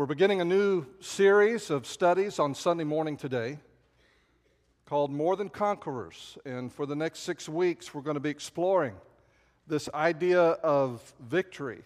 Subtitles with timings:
[0.00, 3.58] We're beginning a new series of studies on Sunday morning today
[4.86, 6.38] called More Than Conquerors.
[6.46, 8.94] And for the next six weeks, we're going to be exploring
[9.66, 11.82] this idea of victory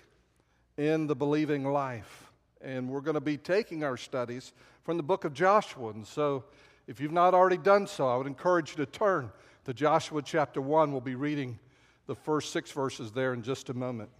[0.77, 2.31] in the believing life.
[2.61, 4.53] And we're going to be taking our studies
[4.85, 5.91] from the book of Joshua.
[5.91, 6.45] And so,
[6.87, 9.33] if you've not already done so, I would encourage you to turn
[9.65, 10.93] to Joshua chapter 1.
[10.93, 11.59] We'll be reading
[12.07, 14.11] the first six verses there in just a moment.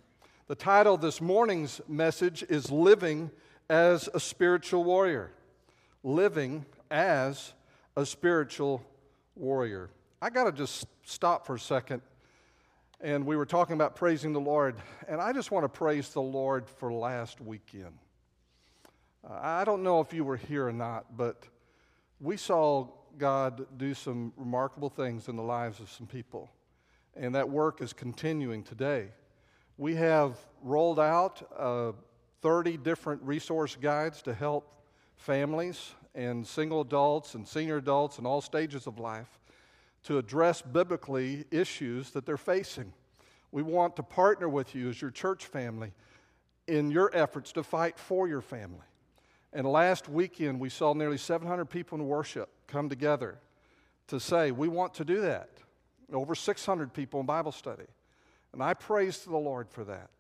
[0.49, 3.31] The title of this morning's message is Living
[3.69, 5.33] as a spiritual warrior.
[6.03, 7.53] Living as
[7.97, 8.85] a spiritual
[9.35, 9.91] warrior.
[10.21, 12.03] I got to just stop for a second.
[13.01, 14.77] And we were talking about praising the Lord,
[15.09, 17.99] and I just want to praise the Lord for last weekend.
[19.29, 21.45] I don't know if you were here or not, but
[22.21, 22.89] we saw
[23.19, 26.51] God do some remarkable things in the lives of some people,
[27.15, 29.09] and that work is continuing today.
[29.77, 31.93] We have rolled out uh,
[32.45, 34.71] 30 different resource guides to help
[35.17, 39.41] families and single adults and senior adults in all stages of life
[40.03, 42.93] to address biblically issues that they're facing.
[43.51, 45.95] We want to partner with you as your church family
[46.69, 48.85] in your efforts to fight for your family.
[49.55, 53.39] And last weekend, we saw nearly 700 people in worship come together
[54.09, 55.49] to say, We want to do that.
[56.13, 57.87] Over 600 people in Bible study.
[58.53, 60.11] And I praise the Lord for that.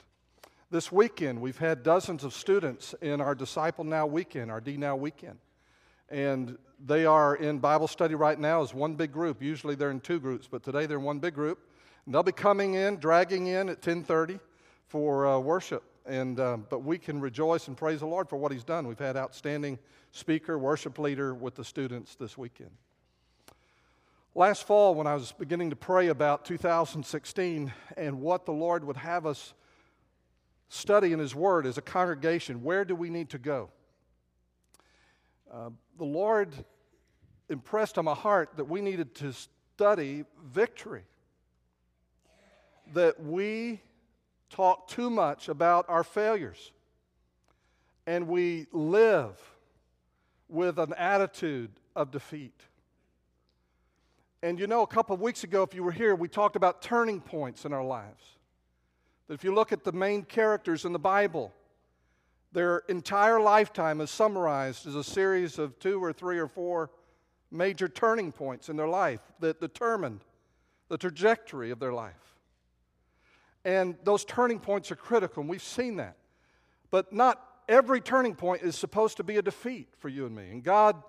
[0.74, 4.96] This weekend, we've had dozens of students in our Disciple Now weekend, our D Now
[4.96, 5.38] weekend.
[6.08, 9.40] And they are in Bible study right now as one big group.
[9.40, 11.60] Usually they're in two groups, but today they're in one big group.
[12.04, 14.40] And they'll be coming in, dragging in at 1030
[14.88, 15.84] for uh, worship.
[16.06, 18.88] And, um, but we can rejoice and praise the Lord for what He's done.
[18.88, 19.78] We've had outstanding
[20.10, 22.72] speaker, worship leader with the students this weekend.
[24.34, 28.96] Last fall, when I was beginning to pray about 2016 and what the Lord would
[28.96, 29.54] have us
[30.68, 33.70] study in His Word as a congregation, where do we need to go?
[35.52, 36.52] Uh, the Lord
[37.48, 41.04] impressed on my heart that we needed to study victory.
[42.92, 43.80] That we
[44.50, 46.72] talk too much about our failures
[48.06, 49.40] and we live
[50.48, 52.60] with an attitude of defeat.
[54.42, 56.82] And you know, a couple of weeks ago, if you were here, we talked about
[56.82, 58.22] turning points in our lives.
[59.28, 61.52] That if you look at the main characters in the Bible,
[62.52, 66.90] their entire lifetime is summarized as a series of two or three or four
[67.50, 70.20] major turning points in their life that determined
[70.88, 72.14] the trajectory of their life.
[73.64, 76.16] And those turning points are critical, and we've seen that.
[76.90, 80.50] But not every turning point is supposed to be a defeat for you and me.
[80.50, 81.02] And God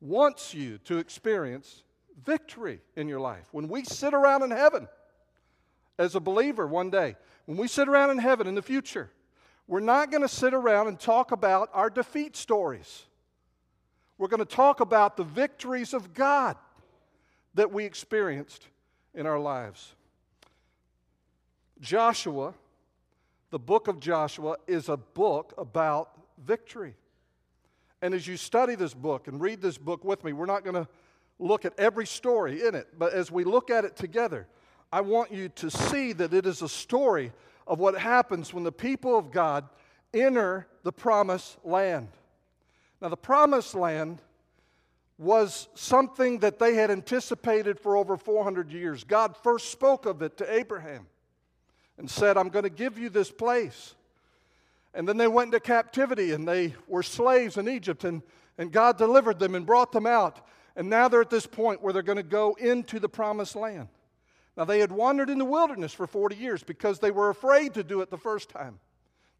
[0.00, 1.82] wants you to experience
[2.24, 3.46] victory in your life.
[3.52, 4.88] When we sit around in heaven
[5.98, 7.16] as a believer one day,
[7.46, 9.10] when we sit around in heaven in the future,
[9.66, 13.06] we're not going to sit around and talk about our defeat stories.
[14.18, 16.56] We're going to talk about the victories of God
[17.54, 18.68] that we experienced
[19.14, 19.94] in our lives.
[21.80, 22.54] Joshua,
[23.50, 26.10] the book of Joshua, is a book about
[26.44, 26.94] victory.
[28.00, 30.74] And as you study this book and read this book with me, we're not going
[30.74, 30.88] to
[31.38, 34.46] look at every story in it, but as we look at it together,
[34.92, 37.32] I want you to see that it is a story
[37.66, 39.64] of what happens when the people of God
[40.12, 42.08] enter the promised land.
[43.00, 44.20] Now, the promised land
[45.16, 49.02] was something that they had anticipated for over 400 years.
[49.04, 51.06] God first spoke of it to Abraham
[51.96, 53.94] and said, I'm going to give you this place.
[54.94, 58.20] And then they went into captivity and they were slaves in Egypt, and,
[58.58, 60.46] and God delivered them and brought them out.
[60.76, 63.88] And now they're at this point where they're going to go into the promised land.
[64.56, 67.82] Now, they had wandered in the wilderness for 40 years because they were afraid to
[67.82, 68.78] do it the first time.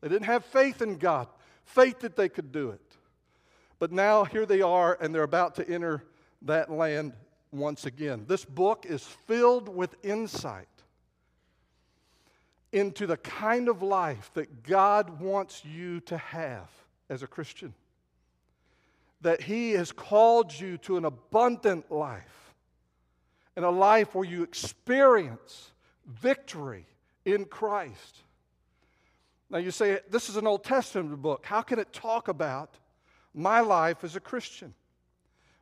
[0.01, 1.29] They didn't have faith in God,
[1.65, 2.81] faith that they could do it.
[3.79, 6.05] But now here they are, and they're about to enter
[6.43, 7.13] that land
[7.51, 8.25] once again.
[8.27, 10.67] This book is filled with insight
[12.73, 16.71] into the kind of life that God wants you to have
[17.11, 17.75] as a Christian.
[19.21, 22.42] That He has called you to an abundant life
[23.57, 25.71] and a life where you experience
[26.07, 26.87] victory
[27.25, 28.19] in Christ.
[29.51, 31.45] Now, you say, this is an Old Testament book.
[31.45, 32.79] How can it talk about
[33.35, 34.73] my life as a Christian?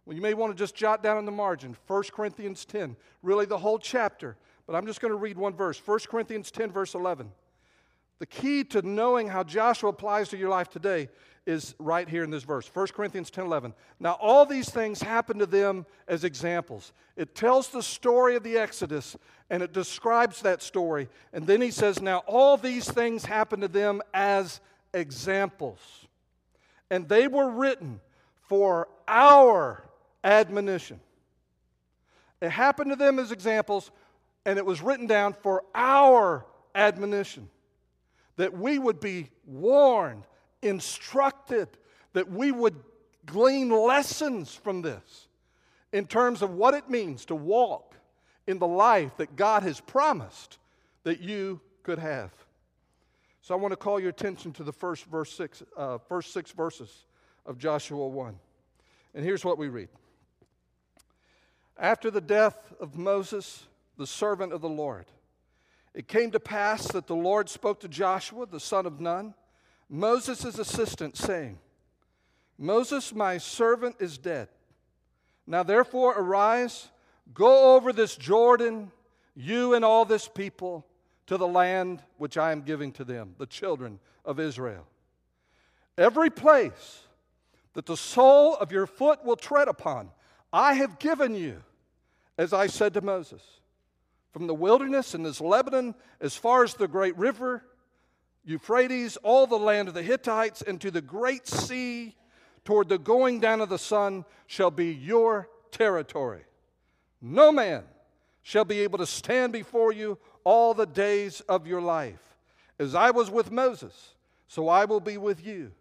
[0.04, 3.46] Well, you may want to just jot down in the margin 1 Corinthians 10, really
[3.46, 6.94] the whole chapter, but I'm just going to read one verse 1 Corinthians 10, verse
[6.94, 7.30] 11.
[8.20, 11.08] The key to knowing how Joshua applies to your life today
[11.46, 13.72] is right here in this verse 1 Corinthians 10 11.
[13.98, 16.92] Now, all these things happen to them as examples.
[17.16, 19.16] It tells the story of the Exodus
[19.48, 21.08] and it describes that story.
[21.32, 24.60] And then he says, Now, all these things happen to them as
[24.92, 25.80] examples.
[26.90, 28.00] and they were written
[28.48, 29.82] for our
[30.24, 31.00] admonition.
[32.42, 33.90] It happened to them as examples,
[34.44, 36.44] and it was written down for our
[36.74, 37.48] admonition
[38.40, 40.22] that we would be warned,
[40.62, 41.68] instructed,
[42.14, 42.74] that we would
[43.26, 45.28] glean lessons from this
[45.92, 47.94] in terms of what it means to walk
[48.46, 50.56] in the life that God has promised
[51.02, 52.30] that you could have.
[53.42, 56.50] So I want to call your attention to the first verse six, uh, first six
[56.50, 57.04] verses
[57.44, 58.38] of Joshua 1.
[59.14, 59.90] And here's what we read.
[61.76, 63.64] After the death of Moses,
[63.98, 65.04] the servant of the Lord,
[65.94, 69.34] it came to pass that the Lord spoke to Joshua, the son of Nun,
[69.88, 71.58] Moses' assistant, saying,
[72.56, 74.48] Moses, my servant, is dead.
[75.46, 76.90] Now therefore arise,
[77.34, 78.92] go over this Jordan,
[79.34, 80.86] you and all this people,
[81.26, 84.86] to the land which I am giving to them, the children of Israel.
[85.96, 87.02] Every place
[87.74, 90.10] that the sole of your foot will tread upon,
[90.52, 91.62] I have given you,
[92.36, 93.42] as I said to Moses.
[94.32, 97.64] From the wilderness and this Lebanon, as far as the great river,
[98.44, 102.16] Euphrates, all the land of the Hittites, and to the great sea
[102.64, 106.44] toward the going down of the sun shall be your territory.
[107.20, 107.84] No man
[108.42, 112.20] shall be able to stand before you all the days of your life.
[112.78, 114.14] As I was with Moses,
[114.48, 115.72] so I will be with you.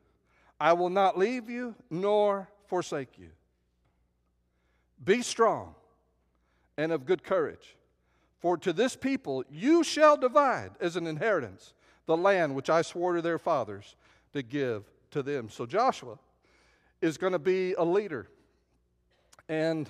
[0.59, 3.29] I will not leave you nor forsake you.
[5.03, 5.75] Be strong
[6.77, 7.75] and of good courage,
[8.39, 11.73] for to this people you shall divide as an inheritance
[12.05, 13.95] the land which I swore to their fathers
[14.33, 15.49] to give to them.
[15.49, 16.17] So Joshua
[17.01, 18.27] is going to be a leader.
[19.47, 19.89] And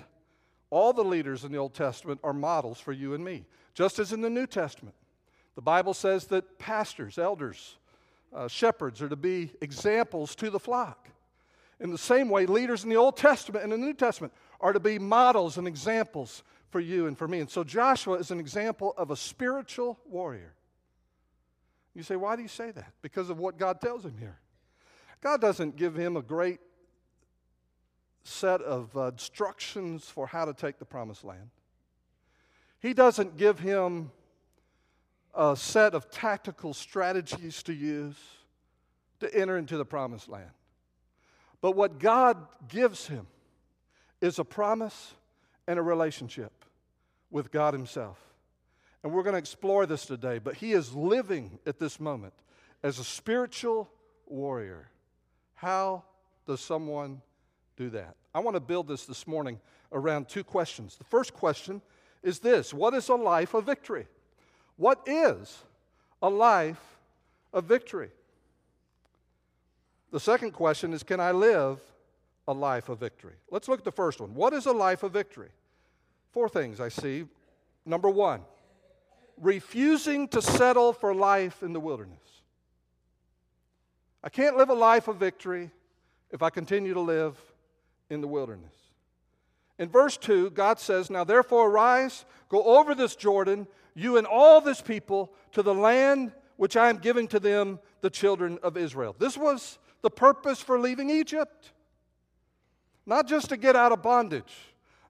[0.70, 3.44] all the leaders in the Old Testament are models for you and me,
[3.74, 4.94] just as in the New Testament.
[5.54, 7.76] The Bible says that pastors, elders,
[8.34, 11.08] uh, shepherds are to be examples to the flock.
[11.80, 14.80] In the same way, leaders in the Old Testament and the New Testament are to
[14.80, 17.40] be models and examples for you and for me.
[17.40, 20.54] And so Joshua is an example of a spiritual warrior.
[21.94, 22.92] You say, why do you say that?
[23.02, 24.38] Because of what God tells him here.
[25.20, 26.60] God doesn't give him a great
[28.22, 31.50] set of uh, instructions for how to take the promised land.
[32.78, 34.12] He doesn't give him
[35.34, 38.16] a set of tactical strategies to use
[39.20, 40.50] to enter into the promised land.
[41.60, 43.26] But what God gives him
[44.20, 45.14] is a promise
[45.66, 46.59] and a relationship
[47.30, 48.18] with God Himself.
[49.02, 52.34] And we're going to explore this today, but he is living at this moment
[52.82, 53.90] as a spiritual
[54.26, 54.90] warrior.
[55.54, 56.04] How
[56.46, 57.22] does someone
[57.76, 58.16] do that?
[58.34, 59.58] I want to build this this morning
[59.92, 60.96] around two questions.
[60.96, 61.80] The first question
[62.22, 64.06] is this What is a life of victory?
[64.76, 65.62] What is
[66.22, 66.80] a life
[67.52, 68.10] of victory?
[70.12, 71.80] The second question is Can I live
[72.46, 73.34] a life of victory?
[73.50, 74.34] Let's look at the first one.
[74.34, 75.50] What is a life of victory?
[76.32, 77.26] Four things I see.
[77.84, 78.42] Number one,
[79.40, 82.18] refusing to settle for life in the wilderness.
[84.22, 85.70] I can't live a life of victory
[86.30, 87.36] if I continue to live
[88.10, 88.74] in the wilderness.
[89.78, 94.60] In verse 2, God says, Now therefore arise, go over this Jordan, you and all
[94.60, 99.16] this people, to the land which I am giving to them, the children of Israel.
[99.18, 101.72] This was the purpose for leaving Egypt.
[103.06, 104.52] Not just to get out of bondage,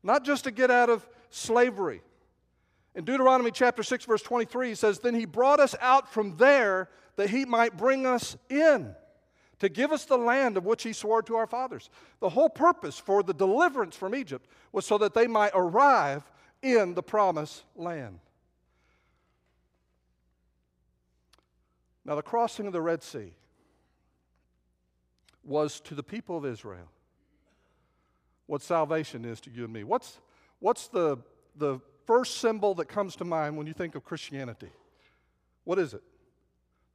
[0.02, 2.02] not just to get out of slavery.
[2.95, 6.88] In Deuteronomy chapter 6, verse 23, he says, Then he brought us out from there
[7.16, 8.95] that he might bring us in
[9.61, 11.90] to give us the land of which he swore to our fathers.
[12.21, 16.30] The whole purpose for the deliverance from Egypt was so that they might arrive
[16.62, 18.19] in the promised land.
[22.04, 23.35] Now, the crossing of the Red Sea
[25.45, 26.88] was to the people of Israel
[28.50, 29.85] what salvation is to you and me.
[29.85, 30.19] What's,
[30.59, 31.19] what's the,
[31.57, 34.71] the first symbol that comes to mind when you think of Christianity?
[35.64, 36.02] What is it?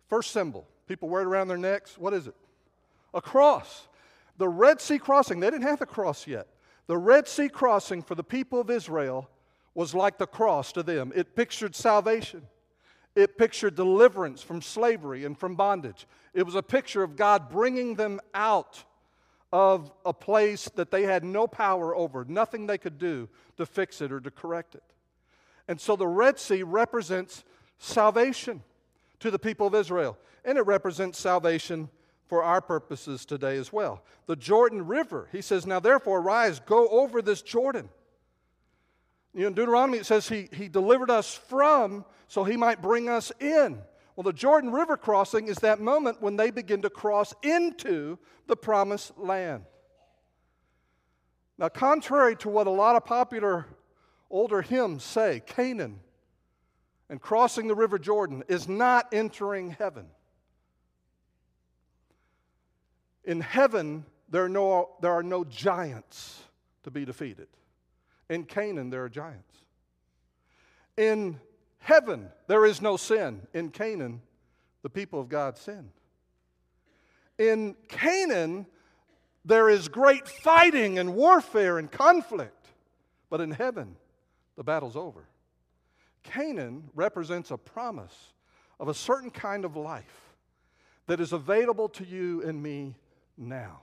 [0.09, 0.67] First symbol.
[0.88, 1.97] People wear it around their necks.
[1.97, 2.35] What is it?
[3.15, 3.88] a cross.
[4.38, 6.47] The Red Sea crossing, they didn't have the cross yet.
[6.88, 9.27] The Red Sea crossing for the people of Israel
[9.74, 11.12] was like the cross to them.
[11.15, 12.43] It pictured salvation,
[13.15, 16.05] it pictured deliverance from slavery and from bondage.
[16.33, 18.83] It was a picture of God bringing them out
[19.55, 24.01] of a place that they had no power over, nothing they could do to fix
[24.01, 24.83] it or to correct it.
[25.69, 27.45] And so the Red Sea represents
[27.77, 28.62] salvation
[29.21, 31.88] to the people of Israel, and it represents salvation
[32.27, 34.03] for our purposes today as well.
[34.25, 37.88] The Jordan River, he says, Now therefore rise, go over this Jordan.
[39.33, 43.07] You know, in Deuteronomy it says he, he delivered us from so he might bring
[43.07, 43.77] us in.
[44.15, 48.17] Well, the Jordan River crossing is that moment when they begin to cross into
[48.48, 49.65] the promised land.
[51.57, 53.65] Now, contrary to what a lot of popular
[54.29, 56.00] older hymns say, Canaan
[57.10, 60.07] and crossing the River Jordan is not entering heaven.
[63.24, 66.41] In heaven, there are no, there are no giants
[66.84, 67.48] to be defeated.
[68.29, 69.55] In Canaan, there are giants.
[70.98, 71.39] In
[71.86, 73.42] heaven, there is no sin.
[73.54, 74.22] In Canaan,
[74.82, 75.92] the people of God sinned.
[77.38, 78.65] In Canaan,
[79.46, 82.68] there is great fighting and warfare and conflict.
[83.30, 83.96] But in heaven,
[84.58, 85.27] the battle's over.
[86.24, 88.34] Canaan represents a promise
[88.80, 90.34] of a certain kind of life
[91.06, 92.96] that is available to you and me
[93.38, 93.82] now.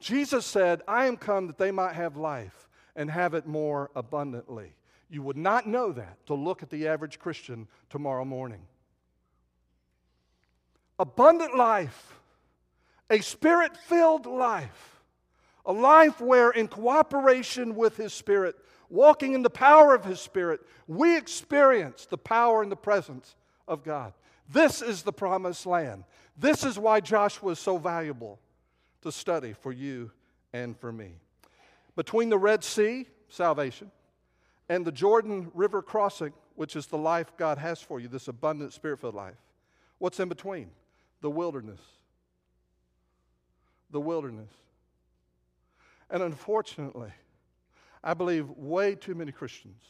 [0.00, 4.74] Jesus said, I am come that they might have life and have it more abundantly.
[5.08, 8.62] You would not know that to look at the average Christian tomorrow morning.
[10.98, 12.14] Abundant life,
[13.10, 15.00] a spirit filled life,
[15.64, 18.56] a life where, in cooperation with His Spirit,
[18.88, 23.36] walking in the power of His Spirit, we experience the power and the presence
[23.68, 24.12] of God.
[24.48, 26.04] This is the promised land.
[26.36, 28.38] This is why Joshua is so valuable
[29.02, 30.10] to study for you
[30.52, 31.12] and for me.
[31.96, 33.90] Between the Red Sea, salvation,
[34.68, 38.72] and the Jordan River crossing, which is the life God has for you, this abundant
[38.72, 39.36] spirit filled life,
[39.98, 40.70] what's in between?
[41.20, 41.80] The wilderness.
[43.90, 44.50] The wilderness.
[46.10, 47.12] And unfortunately,
[48.02, 49.82] I believe way too many Christians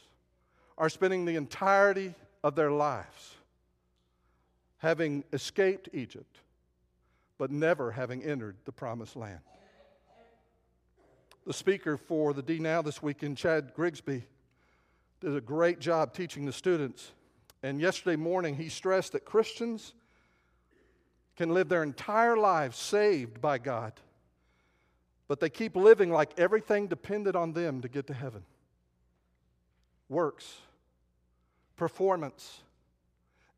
[0.77, 3.35] are spending the entirety of their lives
[4.77, 6.37] having escaped Egypt,
[7.37, 9.39] but never having entered the promised land.
[11.45, 14.23] The speaker for the D Now this weekend, Chad Grigsby,
[15.21, 17.11] did a great job teaching the students.
[17.63, 19.93] And yesterday morning, he stressed that Christians
[21.35, 23.93] can live their entire lives saved by God
[25.27, 28.43] but they keep living like everything depended on them to get to heaven
[30.09, 30.59] works,
[31.75, 32.61] performance.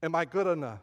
[0.01, 0.81] Am I good enough?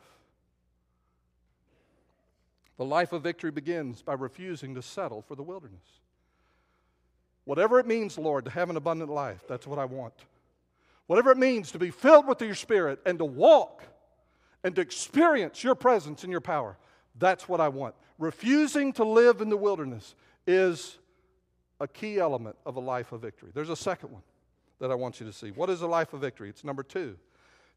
[2.76, 5.82] The life of victory begins by refusing to settle for the wilderness.
[7.44, 10.14] Whatever it means, Lord, to have an abundant life, that's what I want.
[11.06, 13.84] Whatever it means to be filled with your Spirit and to walk
[14.64, 16.76] and to experience your presence and your power,
[17.18, 17.94] that's what I want.
[18.18, 20.14] Refusing to live in the wilderness
[20.46, 20.98] is
[21.80, 23.50] a key element of a life of victory.
[23.54, 24.22] There's a second one
[24.80, 25.50] that I want you to see.
[25.50, 26.48] What is a life of victory?
[26.48, 27.16] It's number two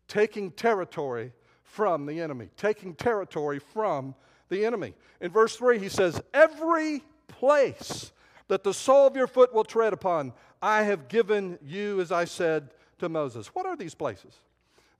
[0.08, 1.32] taking territory
[1.64, 2.50] from the enemy.
[2.58, 4.16] Taking territory from
[4.50, 4.96] the enemy.
[5.22, 8.12] In verse 3, he says, Every place
[8.48, 12.26] that the sole of your foot will tread upon, I have given you, as I
[12.26, 13.48] said to Moses.
[13.48, 14.34] What are these places?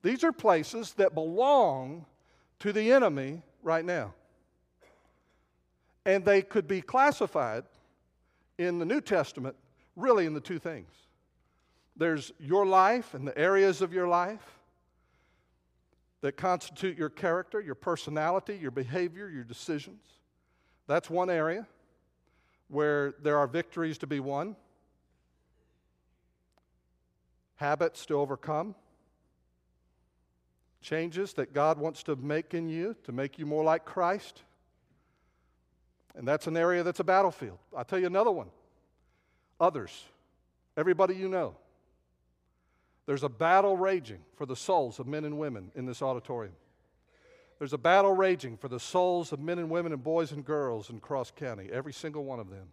[0.02, 2.06] These are places that belong
[2.60, 4.14] to the enemy right now.
[6.06, 7.64] And they could be classified
[8.58, 9.56] in the New Testament
[9.96, 10.88] really in the two things
[11.96, 14.58] there's your life and the areas of your life
[16.22, 20.00] that constitute your character, your personality, your behavior, your decisions.
[20.86, 21.66] That's one area
[22.68, 24.56] where there are victories to be won,
[27.60, 28.74] habits to overcome,
[30.80, 34.42] changes that God wants to make in you to make you more like Christ.
[36.14, 37.58] And that's an area that's a battlefield.
[37.76, 38.48] I'll tell you another one
[39.60, 40.04] others,
[40.74, 41.54] everybody you know.
[43.04, 46.54] There's a battle raging for the souls of men and women in this auditorium.
[47.58, 50.88] There's a battle raging for the souls of men and women and boys and girls
[50.88, 52.68] in Cross County, every single one of them.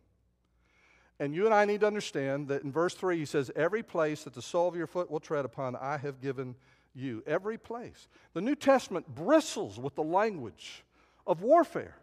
[1.20, 4.24] And you and I need to understand that in verse 3, he says, Every place
[4.24, 6.56] that the sole of your foot will tread upon, I have given
[6.94, 7.24] you.
[7.26, 8.08] Every place.
[8.34, 10.84] The New Testament bristles with the language
[11.26, 11.96] of warfare.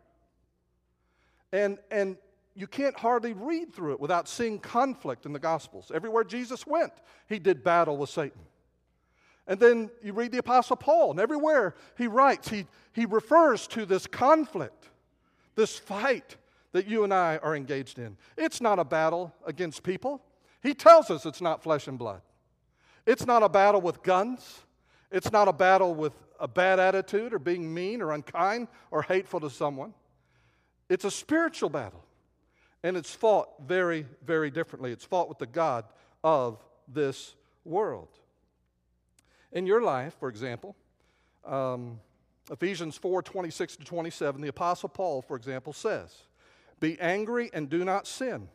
[1.53, 2.17] And, and
[2.57, 5.93] you can't hardly read through it without seeing conflict in the Gospels.
[5.95, 6.93] Everywhere Jesus went,
[7.29, 8.41] he did battle with Satan.
[9.47, 13.85] And then you read the Apostle Paul, and everywhere he writes, he, he refers to
[13.85, 14.89] this conflict,
[15.55, 16.37] this fight
[16.75, 18.17] that you and I are engaged in.
[18.37, 20.21] It's not a battle against people.
[20.61, 22.21] He tells us it's not flesh and blood.
[23.07, 24.63] It's not a battle with guns.
[25.13, 29.39] It's not a battle with a bad attitude or being mean or unkind or hateful
[29.41, 29.95] to someone.
[30.89, 32.05] It's a spiritual battle.
[32.83, 34.91] And it's fought very, very differently.
[34.91, 35.85] It's fought with the God
[36.25, 38.09] of this world.
[39.53, 40.75] In your life, for example,
[41.45, 42.01] um,
[42.51, 46.13] Ephesians 4 26 to 27, the Apostle Paul, for example, says,
[46.81, 48.49] Be angry and do not sin.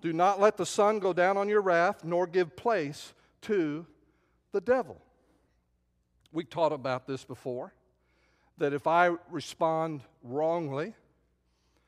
[0.00, 3.86] Do not let the sun go down on your wrath, nor give place to
[4.52, 5.00] the devil.
[6.32, 7.72] We taught about this before
[8.58, 10.94] that if I respond wrongly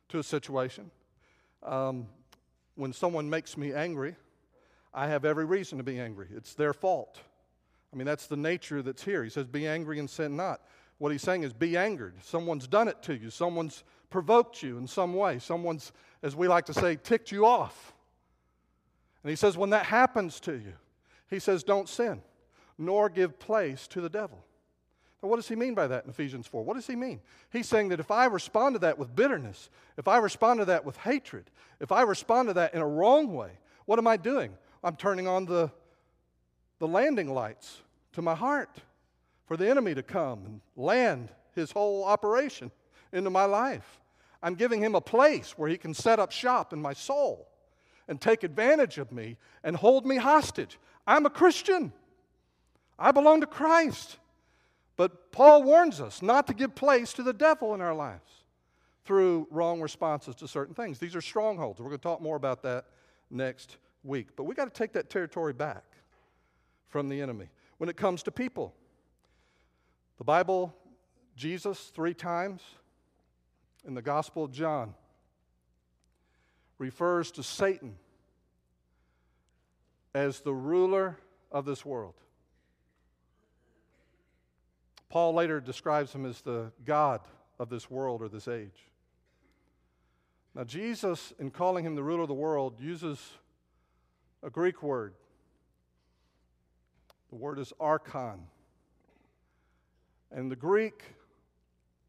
[0.09, 0.91] to a situation,
[1.63, 2.07] um,
[2.75, 4.17] when someone makes me angry,
[4.95, 6.29] I have every reason to be angry.
[6.35, 7.21] It's their fault.
[7.93, 9.25] I mean, that's the nature that's here.
[9.25, 10.61] He says, Be angry and sin not.
[10.99, 12.15] What he's saying is, Be angered.
[12.23, 16.67] Someone's done it to you, someone's provoked you in some way, someone's, as we like
[16.67, 17.93] to say, ticked you off.
[19.23, 20.75] And he says, When that happens to you,
[21.29, 22.23] he says, Don't sin,
[22.79, 24.45] nor give place to the devil.
[25.23, 26.65] Now, what does he mean by that in Ephesians 4?
[26.65, 27.21] What does he mean?
[27.51, 30.85] He's saying that if I respond to that with bitterness, if I respond to that
[30.85, 31.51] with hatred,
[31.81, 33.51] if I respond to that in a wrong way,
[33.87, 34.57] what am I doing?
[34.85, 35.73] I'm turning on the,
[36.79, 38.71] the landing lights to my heart
[39.47, 42.71] for the enemy to come and land his whole operation
[43.13, 44.01] into my life.
[44.43, 47.49] I'm giving him a place where he can set up shop in my soul
[48.07, 50.79] and take advantage of me and hold me hostage.
[51.07, 51.93] I'm a Christian.
[52.99, 54.19] I belong to Christ.
[54.97, 58.45] But Paul warns us not to give place to the devil in our lives
[59.05, 60.99] through wrong responses to certain things.
[60.99, 61.81] These are strongholds.
[61.81, 62.87] We're going to talk more about that
[63.31, 64.29] next week.
[64.37, 65.85] But we got to take that territory back
[66.89, 67.49] from the enemy.
[67.79, 68.75] When it comes to people,
[70.19, 70.75] the Bible,
[71.37, 72.61] Jesus, three times
[73.87, 74.95] in the Gospel of John,
[76.79, 77.97] refers to Satan
[80.15, 81.19] as the ruler
[81.51, 82.15] of this world.
[85.09, 87.21] Paul later describes him as the God
[87.59, 88.89] of this world or this age.
[90.55, 93.19] Now, Jesus, in calling him the ruler of the world, uses
[94.43, 95.15] a Greek word.
[97.31, 98.41] The word is archon.
[100.31, 101.03] And the Greek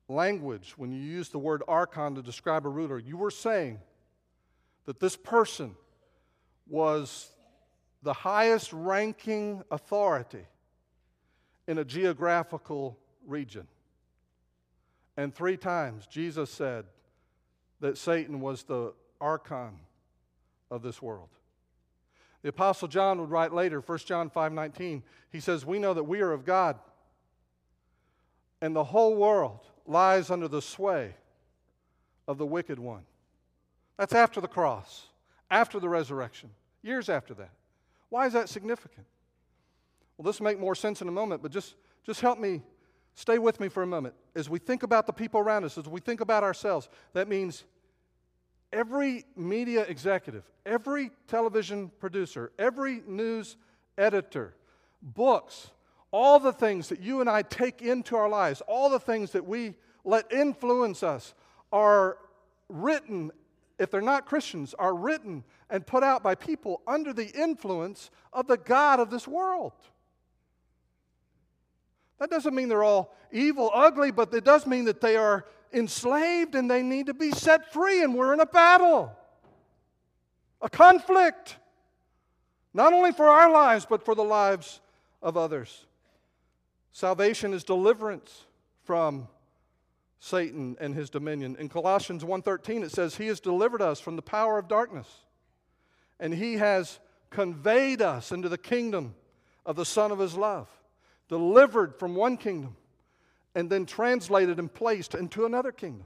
[0.10, 3.80] language, when you use the word archon to describe a ruler, you were saying
[4.86, 5.75] that this person
[6.68, 7.32] was
[8.01, 10.46] the highest ranking authority
[11.68, 13.68] in a geographical region.
[15.16, 16.86] And three times Jesus said
[17.82, 19.80] that Satan was the archon
[20.72, 21.30] of this world.
[22.41, 26.22] The apostle John would write later, 1 John 5:19, he says, "We know that we
[26.22, 26.80] are of God,
[28.62, 31.15] and the whole world lies under the sway
[32.28, 33.06] of the wicked one."
[33.97, 35.08] That's after the cross,
[35.52, 37.52] after the resurrection, years after that.
[38.08, 39.06] Why is that significant?
[40.17, 42.62] Well, this will make more sense in a moment, but just, just help me,
[43.13, 44.15] stay with me for a moment.
[44.36, 47.65] As we think about the people around us, as we think about ourselves, that means
[48.71, 53.58] every media executive, every television producer, every news
[53.97, 54.56] editor,
[55.02, 55.71] books,
[56.12, 59.45] all the things that you and I take into our lives, all the things that
[59.45, 61.34] we let influence us
[61.72, 62.17] are
[62.67, 63.32] written,
[63.78, 68.48] if they're not Christians, are written and put out by people under the influence of
[68.48, 69.74] the God of this world.
[72.19, 76.56] That doesn't mean they're all evil, ugly, but it does mean that they are enslaved
[76.56, 79.15] and they need to be set free, and we're in a battle,
[80.62, 81.58] a conflict,
[82.74, 84.82] not only for our lives, but for the lives
[85.22, 85.86] of others.
[86.91, 88.45] Salvation is deliverance
[88.84, 89.28] from
[90.19, 91.56] Satan and his dominion.
[91.58, 95.08] In Colossians 1:13 it says he has delivered us from the power of darkness
[96.19, 96.99] and he has
[97.30, 99.15] conveyed us into the kingdom
[99.65, 100.67] of the son of his love
[101.30, 102.75] delivered from one kingdom,
[103.56, 106.06] and then translated and placed into another kingdom.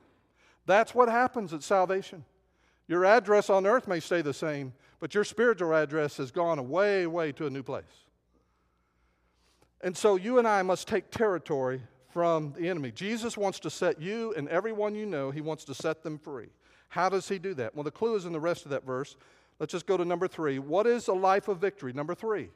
[0.66, 2.24] That's what happens at salvation.
[2.88, 7.08] Your address on earth may stay the same, but your spiritual address has gone away,
[7.08, 8.03] way to a new place.
[9.84, 12.92] And so you and I must take territory from the enemy.
[12.92, 16.48] Jesus wants to set you and everyone you know, he wants to set them free.
[16.88, 17.76] How does he do that?
[17.76, 19.18] Well, the clue is in the rest of that verse.
[19.60, 20.58] Let's just go to number three.
[20.58, 21.92] What is a life of victory?
[21.92, 22.50] Number three,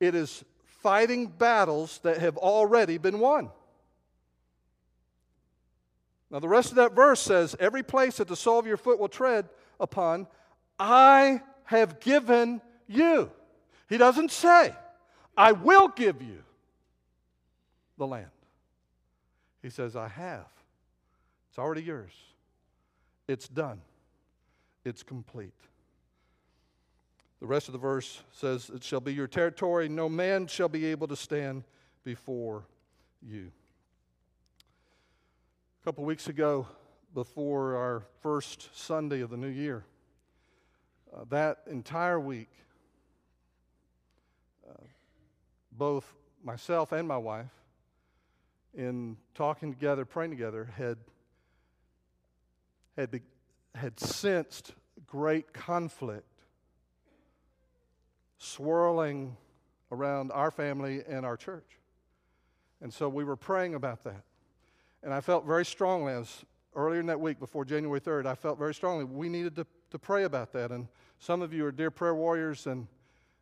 [0.00, 3.50] it is fighting battles that have already been won.
[6.30, 8.98] Now, the rest of that verse says, Every place that the sole of your foot
[8.98, 10.26] will tread upon,
[10.78, 13.30] I have given you.
[13.88, 14.74] He doesn't say,
[15.36, 16.42] I will give you
[17.98, 18.30] the land.
[19.62, 20.46] He says, I have.
[21.50, 22.12] It's already yours.
[23.26, 23.80] It's done.
[24.84, 25.52] It's complete.
[27.40, 29.88] The rest of the verse says, It shall be your territory.
[29.88, 31.64] No man shall be able to stand
[32.04, 32.64] before
[33.22, 33.50] you.
[35.82, 36.66] A couple weeks ago,
[37.14, 39.84] before our first Sunday of the new year,
[41.14, 42.50] uh, that entire week,
[44.68, 44.82] uh,
[45.72, 46.12] both
[46.44, 47.46] myself and my wife,
[48.78, 50.98] in talking together, praying together, had,
[52.96, 53.20] had,
[53.74, 54.72] had sensed
[55.04, 56.24] great conflict
[58.38, 59.36] swirling
[59.90, 61.66] around our family and our church.
[62.80, 64.22] And so we were praying about that.
[65.02, 66.44] And I felt very strongly, as
[66.76, 69.98] earlier in that week before January 3rd, I felt very strongly we needed to, to
[69.98, 70.70] pray about that.
[70.70, 70.86] And
[71.18, 72.86] some of you are dear prayer warriors and,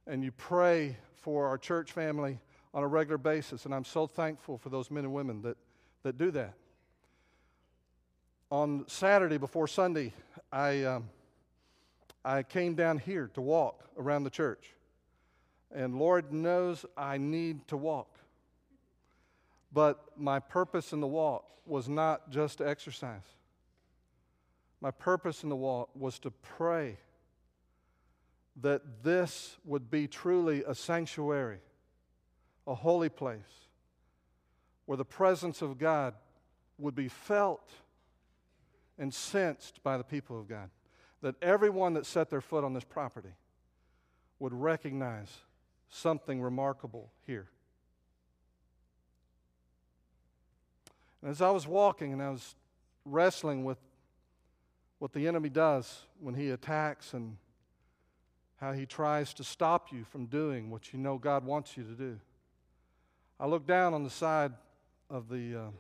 [0.07, 2.39] and you pray for our church family
[2.77, 3.65] on a regular basis.
[3.65, 5.57] And I'm so thankful for those men and women that,
[6.03, 6.53] that do that.
[8.51, 10.13] On Saturday before Sunday,
[10.53, 11.09] I, um,
[12.23, 14.75] I came down here to walk around the church.
[15.75, 18.15] And Lord knows I need to walk.
[19.73, 23.25] But my purpose in the walk was not just to exercise.
[24.83, 26.99] My purpose in the walk was to pray
[28.61, 31.59] that this would be truly a sanctuary,
[32.67, 33.69] a holy place,
[34.87, 36.15] where the presence of God
[36.79, 37.71] would be felt
[38.99, 40.71] and sensed by the people of God.
[41.23, 43.35] That everyone that set their foot on this property
[44.39, 45.31] would recognize
[45.89, 47.49] something remarkable here.
[51.23, 52.55] And as I was walking and I was
[53.05, 53.79] wrestling with
[54.99, 57.37] what the enemy does when he attacks and
[58.57, 61.93] how he tries to stop you from doing what you know God wants you to
[61.93, 62.19] do.
[63.39, 64.53] I looked down on the side
[65.11, 65.71] of the uh,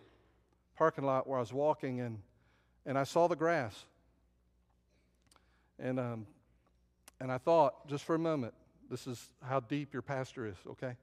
[0.77, 2.19] parking lot where I was walking and,
[2.85, 3.87] and I saw the grass.
[5.79, 6.27] And, um,
[7.19, 8.53] and I thought, just for a moment,
[8.91, 10.97] this is how deep your pastor is, okay?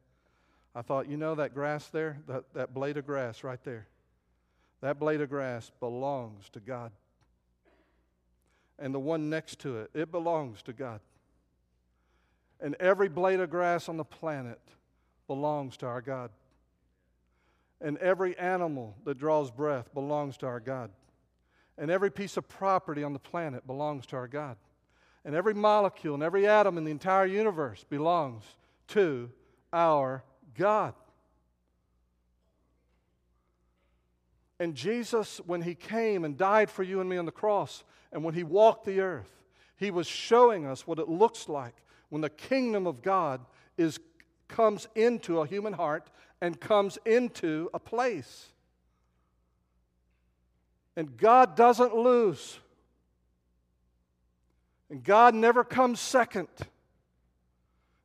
[0.76, 3.88] I thought, you know that grass there, that, that blade of grass right there?
[4.82, 6.92] That blade of grass belongs to God.
[8.78, 11.00] And the one next to it, it belongs to God.
[12.60, 14.60] And every blade of grass on the planet
[15.28, 16.32] belongs to our God.
[17.84, 20.90] And every animal that draws breath belongs to our God.
[21.78, 24.58] And every piece of property on the planet belongs to our God.
[25.26, 28.44] And every molecule and every atom in the entire universe belongs
[28.90, 29.30] to
[29.72, 30.24] our
[30.58, 30.94] God.
[34.60, 38.24] And Jesus, when he came and died for you and me on the cross, and
[38.24, 39.44] when he walked the earth,
[39.76, 41.76] he was showing us what it looks like
[42.10, 43.42] when the kingdom of God
[43.76, 44.00] is,
[44.54, 46.08] comes into a human heart
[46.40, 48.50] and comes into a place.
[50.96, 52.60] And God doesn't lose.
[54.92, 56.50] And God never comes second.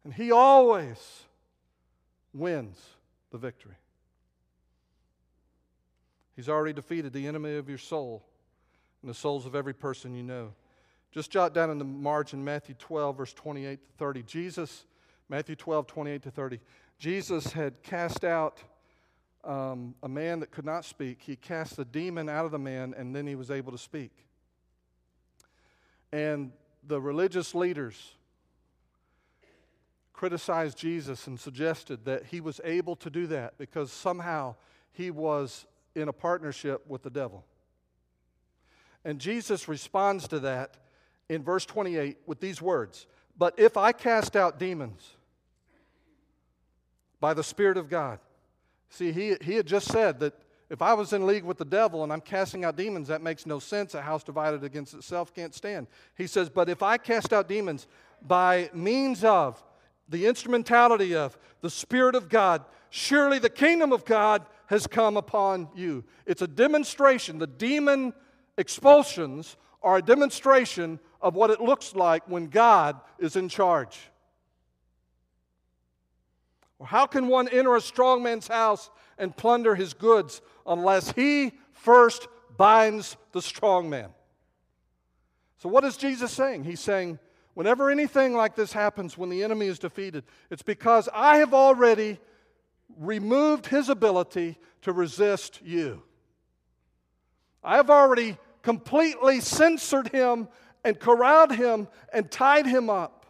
[0.04, 0.98] And He always
[2.32, 2.80] wins
[3.30, 3.76] the victory.
[6.34, 8.24] He's already defeated the enemy of your soul
[9.02, 10.54] and the souls of every person you know.
[11.12, 14.22] Just jot down in the margin Matthew 12, verse 28 to 30.
[14.22, 14.84] Jesus,
[15.28, 16.60] Matthew 12, 28 to 30.
[16.98, 18.62] Jesus had cast out
[19.44, 21.18] um, a man that could not speak.
[21.22, 24.10] He cast the demon out of the man, and then he was able to speak.
[26.12, 26.52] And
[26.86, 28.12] the religious leaders
[30.12, 34.56] criticized Jesus and suggested that he was able to do that because somehow
[34.90, 37.44] he was in a partnership with the devil.
[39.04, 40.76] And Jesus responds to that
[41.28, 45.14] in verse 28 with these words But if I cast out demons
[47.20, 48.18] by the Spirit of God,
[48.90, 50.34] see, he, he had just said that
[50.70, 53.46] if I was in league with the devil and I'm casting out demons, that makes
[53.46, 53.94] no sense.
[53.94, 55.86] A house divided against itself can't stand.
[56.14, 57.86] He says, But if I cast out demons
[58.20, 59.62] by means of
[60.08, 65.68] the instrumentality of the Spirit of God, surely the kingdom of God has come upon
[65.74, 66.04] you.
[66.26, 67.38] It's a demonstration.
[67.38, 68.12] The demon
[68.58, 73.98] expulsions are a demonstration of what it looks like when God is in charge.
[76.84, 82.28] How can one enter a strong man's house and plunder his goods unless he first
[82.56, 84.10] binds the strong man?
[85.58, 86.64] So, what is Jesus saying?
[86.64, 87.18] He's saying,
[87.54, 92.20] whenever anything like this happens, when the enemy is defeated, it's because I have already
[92.96, 96.02] removed his ability to resist you.
[97.64, 100.48] I have already completely censored him
[100.84, 103.26] and corralled him and tied him up.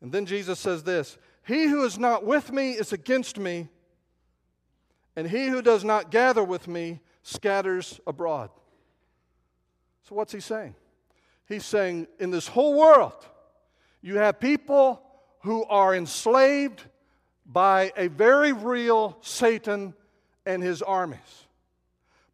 [0.00, 3.68] And then Jesus says this he who is not with me is against me,
[5.16, 8.50] and he who does not gather with me scatters abroad.
[10.06, 10.74] So, what's he saying?
[11.48, 13.26] He's saying, in this whole world,
[14.02, 15.02] you have people
[15.40, 16.82] who are enslaved
[17.46, 19.94] by a very real Satan
[20.44, 21.46] and his armies.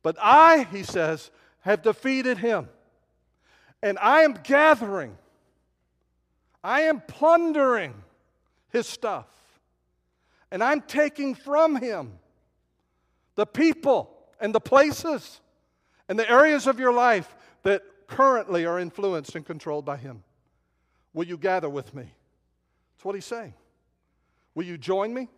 [0.03, 2.69] But I, he says, have defeated him.
[3.81, 5.17] And I am gathering,
[6.65, 7.95] I am plundering
[8.75, 9.27] his stuff.
[10.51, 12.19] And I'm taking from him
[13.37, 14.11] the people
[14.41, 15.41] and the places
[16.09, 20.25] and the areas of your life that currently are influenced and controlled by him.
[21.15, 22.03] Will you gather with me?
[22.03, 23.55] That's what he's saying.
[24.57, 25.29] Will you join me?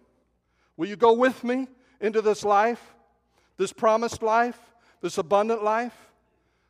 [0.79, 1.69] Will you go with me
[2.01, 2.95] into this life,
[3.59, 4.59] this promised life,
[5.03, 5.95] this abundant life?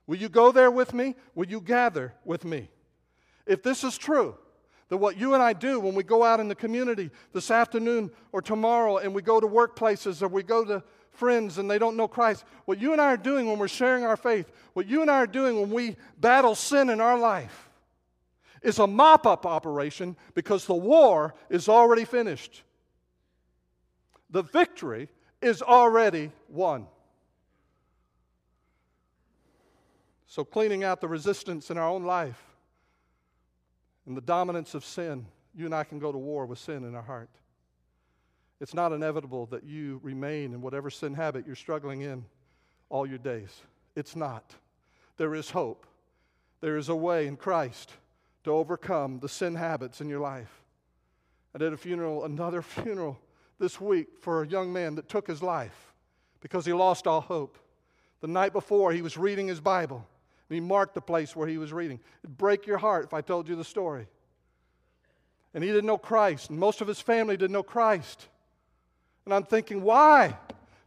[0.09, 1.15] Will you go there with me?
[1.35, 2.71] Will you gather with me?
[3.47, 4.37] If this is true,
[4.89, 8.11] that what you and I do when we go out in the community this afternoon
[8.33, 11.97] or tomorrow and we go to workplaces or we go to friends and they don't
[11.97, 15.03] know Christ, what you and I are doing when we're sharing our faith, what you
[15.03, 17.71] and I are doing when we battle sin in our life,
[18.63, 22.63] is a mop up operation because the war is already finished.
[24.31, 25.09] The victory
[25.41, 26.87] is already won.
[30.27, 32.46] So, cleaning out the resistance in our own life
[34.07, 36.95] and the dominance of sin, you and I can go to war with sin in
[36.95, 37.31] our heart.
[38.61, 42.25] It's not inevitable that you remain in whatever sin habit you're struggling in
[42.89, 43.51] all your days.
[43.95, 44.55] It's not.
[45.17, 45.87] There is hope.
[46.61, 47.93] There is a way in Christ
[48.45, 50.63] to overcome the sin habits in your life.
[51.55, 53.19] I did a funeral, another funeral
[53.59, 55.93] this week for a young man that took his life
[56.41, 57.59] because he lost all hope.
[58.21, 60.07] The night before, he was reading his Bible
[60.49, 61.99] and he marked the place where he was reading.
[62.23, 64.07] It'd break your heart if I told you the story.
[65.55, 68.29] And he didn't know Christ, and most of his family didn't know Christ.
[69.25, 70.37] And I'm thinking, why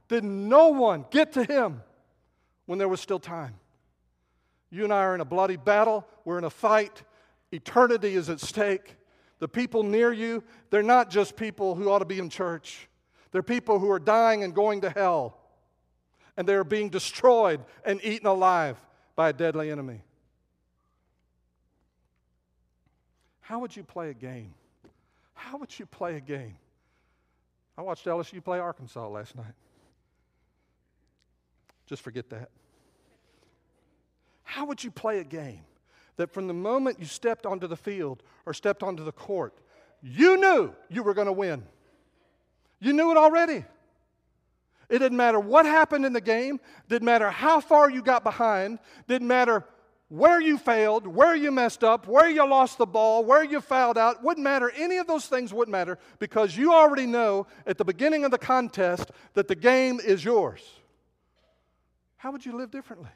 [0.08, 1.82] did no one get to him
[2.68, 3.56] when there was still time?
[4.70, 7.04] You and I are in a bloody battle, we're in a fight,
[7.52, 8.96] eternity is at stake.
[9.40, 12.88] The people near you, they're not just people who ought to be in church.
[13.32, 15.38] They're people who are dying and going to hell.
[16.38, 18.78] And they're being destroyed and eaten alive
[19.20, 20.02] by a deadly enemy.
[23.42, 24.54] How would you play a game?
[25.34, 26.56] How would you play a game?
[27.78, 29.52] I watched LSU play Arkansas last night.
[31.86, 32.50] Just forget that.
[34.44, 35.66] How would you play a game
[36.16, 39.54] that from the moment you stepped onto the field or stepped onto the court,
[40.02, 41.64] you knew you were going to win?
[42.80, 43.66] You knew it already.
[44.90, 48.80] It didn't matter what happened in the game, didn't matter how far you got behind,
[49.08, 49.64] didn't matter
[50.10, 53.98] where you failed, where you messed up, where you lost the ball, where you fouled
[53.98, 54.72] out, wouldn't matter.
[54.76, 58.40] Any of those things wouldn't matter because you already know at the beginning of the
[58.40, 60.68] contest that the game is yours.
[62.18, 63.10] How would you live differently?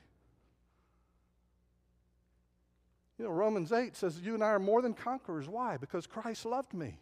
[3.17, 5.47] You know, Romans 8 says you and I are more than conquerors.
[5.47, 5.77] Why?
[5.77, 6.99] Because Christ loved me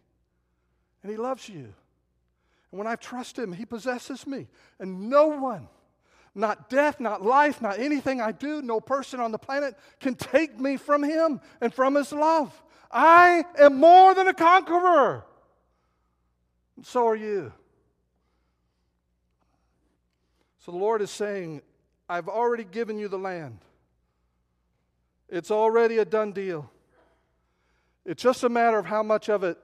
[1.02, 1.74] and He loves you.
[2.72, 4.48] And when I trust Him, He possesses me.
[4.80, 5.68] And no one,
[6.34, 10.58] not death, not life, not anything I do, no person on the planet can take
[10.58, 12.60] me from Him and from His love.
[12.90, 15.24] I am more than a conqueror.
[16.76, 17.52] And so are you.
[20.64, 21.60] So the Lord is saying,
[22.08, 23.58] I've already given you the land.
[25.28, 26.70] It's already a done deal.
[28.04, 29.58] It's just a matter of how much of it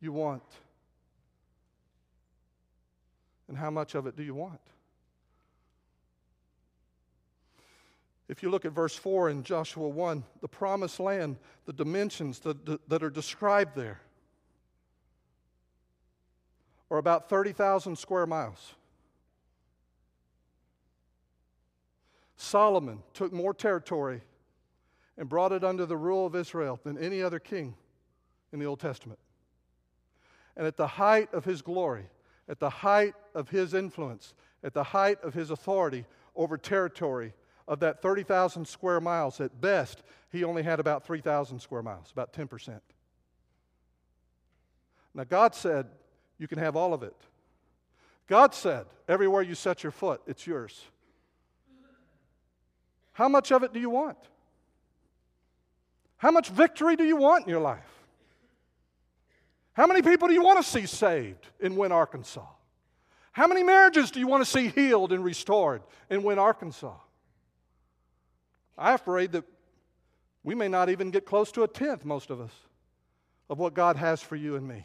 [0.00, 0.42] you want.
[3.48, 4.60] And how much of it do you want?
[8.28, 12.88] If you look at verse 4 in Joshua 1, the promised land, the dimensions that,
[12.88, 14.00] that are described there
[16.90, 18.74] are about 30,000 square miles.
[22.36, 24.20] Solomon took more territory
[25.16, 27.74] and brought it under the rule of Israel than any other king
[28.52, 29.18] in the Old Testament.
[30.56, 32.06] And at the height of his glory,
[32.48, 34.34] at the height of his influence,
[34.64, 37.34] at the height of his authority over territory
[37.66, 42.32] of that 30,000 square miles, at best, he only had about 3,000 square miles, about
[42.32, 42.80] 10%.
[45.14, 45.86] Now, God said,
[46.38, 47.16] You can have all of it.
[48.26, 50.84] God said, Everywhere you set your foot, it's yours.
[53.12, 54.18] How much of it do you want?
[56.18, 57.97] How much victory do you want in your life?
[59.78, 62.44] How many people do you want to see saved in Wynne, Arkansas?
[63.30, 66.96] How many marriages do you want to see healed and restored in Wynne, Arkansas?
[68.76, 69.44] I'm afraid that
[70.42, 72.50] we may not even get close to a tenth, most of us,
[73.48, 74.84] of what God has for you and me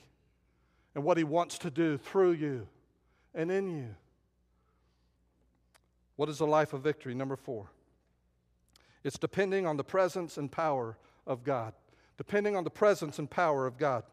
[0.93, 2.67] and what He wants to do through you
[3.33, 3.95] and in you.
[6.17, 7.15] What is a life of victory?
[7.15, 7.71] Number four.
[9.03, 11.73] It's depending on the presence and power of God.
[12.15, 14.03] Depending on the presence and power of God.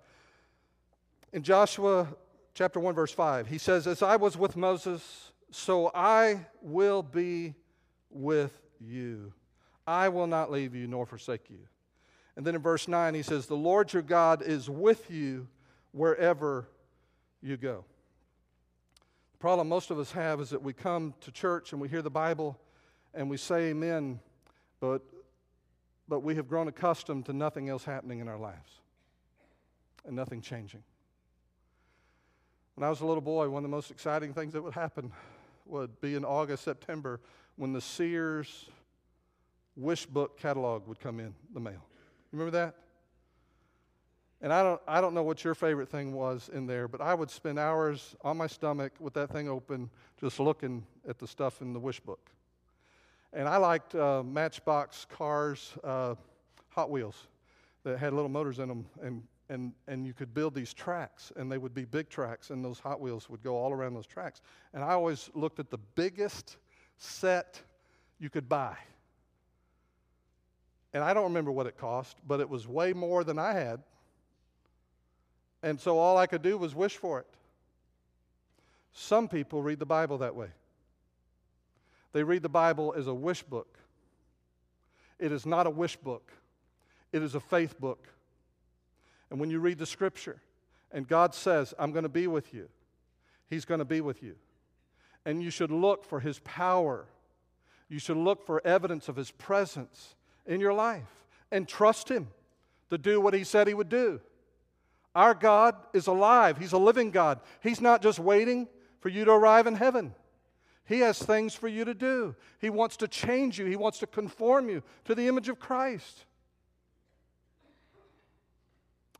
[1.32, 2.08] In Joshua
[2.54, 7.54] chapter 1, verse 5, he says, As I was with Moses, so I will be
[8.10, 9.32] with you.
[9.86, 11.68] I will not leave you nor forsake you.
[12.36, 15.46] And then in verse 9, he says, The Lord your God is with you
[15.92, 16.68] wherever
[17.42, 17.84] you go.
[19.32, 22.02] The problem most of us have is that we come to church and we hear
[22.02, 22.58] the Bible
[23.14, 24.20] and we say amen,
[24.80, 25.02] but,
[26.08, 28.80] but we have grown accustomed to nothing else happening in our lives
[30.06, 30.82] and nothing changing.
[32.80, 35.12] When I was a little boy, one of the most exciting things that would happen
[35.66, 37.20] would be in August, September,
[37.56, 38.70] when the Sears
[39.76, 41.84] wish book catalog would come in the mail.
[42.32, 42.76] Remember that?
[44.40, 47.12] And I don't, I don't know what your favorite thing was in there, but I
[47.12, 51.60] would spend hours on my stomach with that thing open, just looking at the stuff
[51.60, 52.30] in the wish book.
[53.34, 56.14] And I liked uh, Matchbox cars, uh,
[56.70, 57.26] Hot Wheels,
[57.84, 61.50] that had little motors in them, and, and, and you could build these tracks, and
[61.50, 64.40] they would be big tracks, and those Hot Wheels would go all around those tracks.
[64.72, 66.56] And I always looked at the biggest
[66.98, 67.60] set
[68.20, 68.76] you could buy.
[70.94, 73.82] And I don't remember what it cost, but it was way more than I had.
[75.64, 77.26] And so all I could do was wish for it.
[78.92, 80.48] Some people read the Bible that way.
[82.12, 83.78] They read the Bible as a wish book.
[85.18, 86.32] It is not a wish book,
[87.12, 88.06] it is a faith book.
[89.30, 90.40] And when you read the scripture
[90.92, 92.68] and God says, I'm going to be with you,
[93.48, 94.36] He's going to be with you.
[95.24, 97.06] And you should look for His power.
[97.88, 100.14] You should look for evidence of His presence
[100.46, 102.28] in your life and trust Him
[102.90, 104.20] to do what He said He would do.
[105.14, 107.40] Our God is alive, He's a living God.
[107.60, 108.68] He's not just waiting
[109.00, 110.14] for you to arrive in heaven.
[110.84, 112.34] He has things for you to do.
[112.60, 116.24] He wants to change you, He wants to conform you to the image of Christ.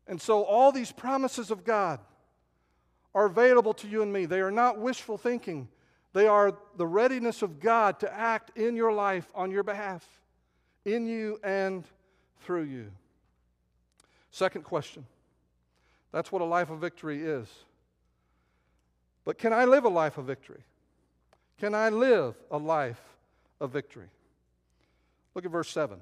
[0.07, 2.01] And so, all these promises of God
[3.15, 4.27] are available to you and me.
[4.27, 5.69] They are not wishful thinking,
[6.13, 10.07] they are the readiness of God to act in your life on your behalf,
[10.85, 11.85] in you and
[12.41, 12.91] through you.
[14.31, 15.07] Second question
[16.13, 17.49] that's what a life of victory is.
[19.25, 20.63] But can I live a life of victory?
[21.59, 23.01] Can I live a life
[23.61, 24.09] of victory?
[25.35, 26.01] Look at verse 7.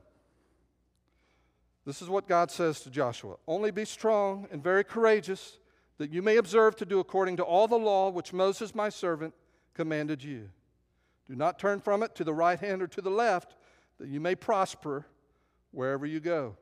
[1.88, 5.56] This is what God says to Joshua Only be strong and very courageous,
[5.96, 9.32] that you may observe to do according to all the law which Moses, my servant,
[9.72, 10.50] commanded you.
[11.30, 13.56] Do not turn from it to the right hand or to the left,
[13.98, 15.06] that you may prosper
[15.70, 16.58] wherever you go.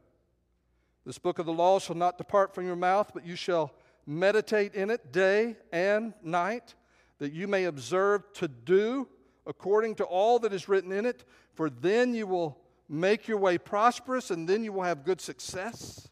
[1.05, 3.73] This book of the law shall not depart from your mouth, but you shall
[4.07, 6.77] meditate in it day and night,
[7.19, 9.09] that you may observe to do
[9.45, 12.57] according to all that is written in it, for then you will
[12.89, 16.09] make your way prosperous and then you will have good success.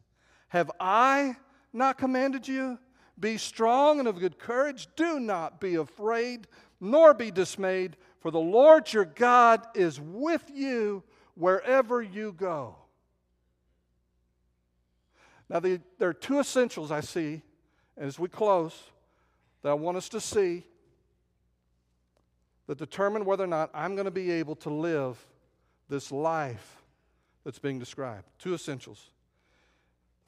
[0.49, 1.37] Have I
[1.73, 2.79] not commanded you?
[3.19, 4.89] Be strong and of good courage.
[4.97, 6.49] Do not be afraid,
[6.81, 11.03] nor be dismayed, for the Lord your God is with you
[11.35, 12.77] wherever you go.
[15.49, 17.43] Now, the, there are two essentials I see
[17.97, 18.91] as we close
[19.63, 20.65] that I want us to see
[22.67, 25.25] that determine whether or not I'm going to be able to live
[25.89, 26.83] this life
[27.45, 28.25] that's being described.
[28.39, 29.11] Two essentials.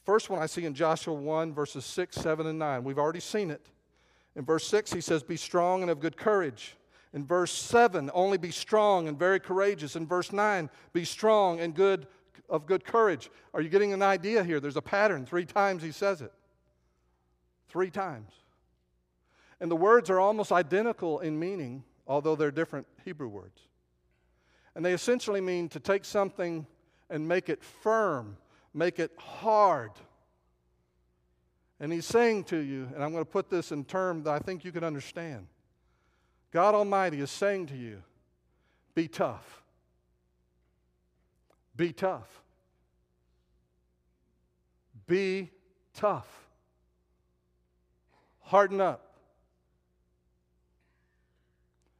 [0.04, 2.84] First one I see in Joshua 1, verses 6, 7, and 9.
[2.84, 3.66] We've already seen it.
[4.36, 6.76] In verse 6, he says, Be strong and of good courage.
[7.12, 9.96] In verse 7, only be strong and very courageous.
[9.96, 12.06] In verse 9, be strong and good
[12.48, 13.30] of good courage.
[13.54, 14.60] Are you getting an idea here?
[14.60, 15.26] There's a pattern.
[15.26, 16.32] Three times he says it.
[17.68, 18.32] Three times.
[19.60, 23.60] And the words are almost identical in meaning, although they're different Hebrew words.
[24.76, 26.66] And they essentially mean to take something
[27.08, 28.36] and make it firm,
[28.74, 29.90] make it hard.
[31.80, 34.38] And he's saying to you, and I'm going to put this in terms that I
[34.38, 35.46] think you can understand
[36.52, 38.02] God Almighty is saying to you,
[38.94, 39.62] be tough.
[41.74, 42.42] Be tough.
[45.06, 45.50] Be
[45.92, 46.28] tough.
[48.40, 49.14] Harden up.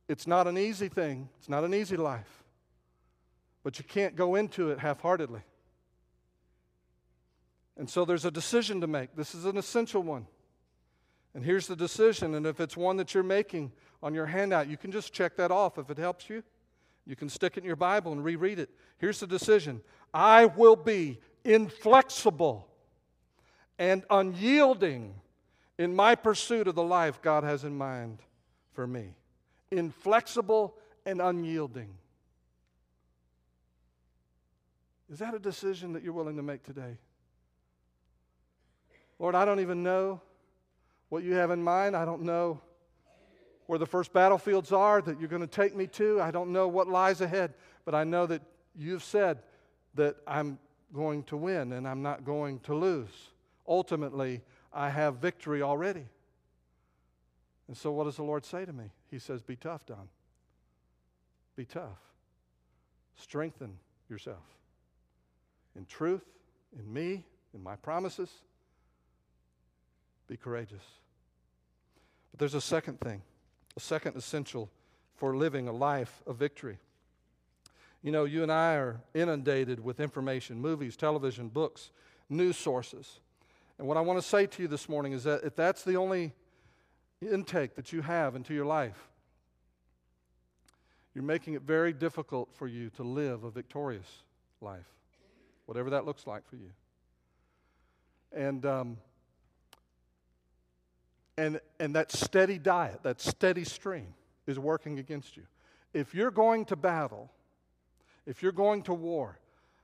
[0.08, 2.44] It's not an easy thing, it's not an easy life,
[3.66, 5.40] but you can't go into it half heartedly.
[7.76, 9.16] And so there's a decision to make.
[9.16, 10.28] This is an essential one.
[11.34, 12.36] And here's the decision.
[12.36, 13.72] And if it's one that you're making
[14.04, 16.44] on your handout, you can just check that off if it helps you.
[17.06, 18.70] You can stick it in your Bible and reread it.
[18.98, 19.80] Here's the decision
[20.14, 22.68] I will be inflexible
[23.80, 25.12] and unyielding
[25.76, 28.20] in my pursuit of the life God has in mind
[28.74, 29.16] for me.
[29.72, 31.88] Inflexible and unyielding.
[35.10, 36.98] Is that a decision that you're willing to make today?
[39.18, 40.20] Lord, I don't even know
[41.08, 41.96] what you have in mind.
[41.96, 42.60] I don't know
[43.66, 46.20] where the first battlefields are that you're going to take me to.
[46.20, 47.54] I don't know what lies ahead,
[47.84, 48.42] but I know that
[48.76, 49.38] you've said
[49.94, 50.58] that I'm
[50.92, 53.30] going to win and I'm not going to lose.
[53.66, 54.42] Ultimately,
[54.72, 56.06] I have victory already.
[57.68, 58.90] And so, what does the Lord say to me?
[59.10, 60.08] He says, Be tough, Don.
[61.56, 61.98] Be tough.
[63.16, 63.78] Strengthen
[64.08, 64.55] yourself
[65.76, 66.24] in truth,
[66.78, 67.24] in me,
[67.54, 68.30] in my promises.
[70.28, 70.82] Be courageous.
[72.30, 73.22] But there's a second thing,
[73.76, 74.70] a second essential
[75.14, 76.78] for living a life of victory.
[78.02, 81.90] You know, you and I are inundated with information movies, television, books,
[82.28, 83.20] news sources.
[83.78, 85.96] And what I want to say to you this morning is that if that's the
[85.96, 86.32] only
[87.20, 89.08] intake that you have into your life,
[91.14, 94.22] you're making it very difficult for you to live a victorious
[94.60, 94.86] life,
[95.66, 96.70] whatever that looks like for you.
[98.32, 98.96] And, um,
[101.36, 104.14] and, and that steady diet, that steady stream,
[104.46, 105.42] is working against you.
[105.92, 107.30] If you're going to battle,
[108.26, 109.38] if you're going to war,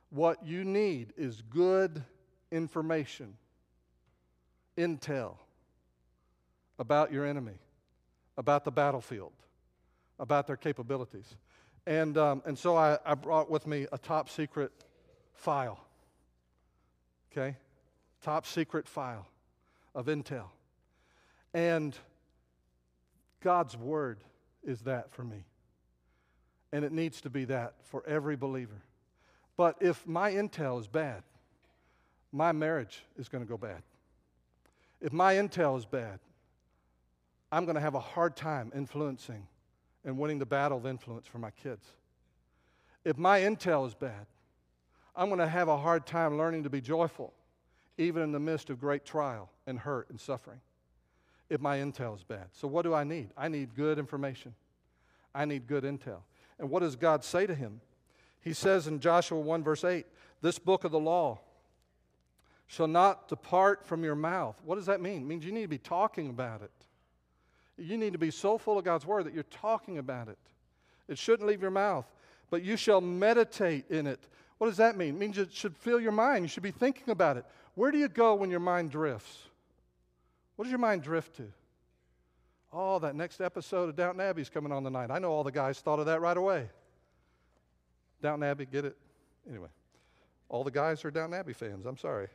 [0.09, 2.03] what you need is good
[2.51, 3.35] information,
[4.77, 5.35] intel
[6.79, 7.59] about your enemy,
[8.37, 9.33] about the battlefield,
[10.19, 11.35] about their capabilities.
[11.85, 14.71] And, um, and so I, I brought with me a top secret
[15.33, 15.79] file.
[17.31, 17.57] Okay?
[18.21, 19.27] Top secret file
[19.93, 20.45] of intel.
[21.53, 21.95] And
[23.41, 24.19] God's Word
[24.63, 25.43] is that for me.
[26.71, 28.81] And it needs to be that for every believer.
[29.57, 31.23] But if my intel is bad,
[32.31, 33.83] my marriage is going to go bad.
[34.99, 36.19] If my intel is bad,
[37.51, 39.45] I'm going to have a hard time influencing
[40.03, 41.85] and winning the battle of influence for my kids.
[43.05, 44.25] If my intel is bad,
[45.15, 47.33] I'm going to have a hard time learning to be joyful,
[47.97, 50.59] even in the midst of great trial and hurt and suffering,
[51.49, 52.47] if my intel is bad.
[52.51, 53.29] So, what do I need?
[53.37, 54.55] I need good information.
[55.35, 56.21] I need good intel.
[56.59, 57.81] And what does God say to him?
[58.41, 60.05] He says in Joshua 1, verse 8,
[60.41, 61.39] This book of the law
[62.67, 64.59] shall not depart from your mouth.
[64.65, 65.21] What does that mean?
[65.21, 66.71] It means you need to be talking about it.
[67.77, 70.37] You need to be so full of God's word that you're talking about it.
[71.07, 72.05] It shouldn't leave your mouth,
[72.49, 74.27] but you shall meditate in it.
[74.63, 75.15] What does that mean?
[75.15, 76.45] It means it should fill your mind.
[76.45, 77.43] You should be thinking about it.
[77.75, 79.39] Where do you go when your mind drifts?
[80.55, 81.51] What does your mind drift to?
[82.71, 85.11] Oh, that next episode of Downton Abbey is coming on tonight.
[85.11, 86.69] I know all the guys thought of that right away.
[88.21, 88.95] Downton Abbey, get it?
[89.49, 89.67] Anyway,
[90.47, 91.85] all the guys are Downton Abbey fans.
[91.85, 92.29] I'm sorry.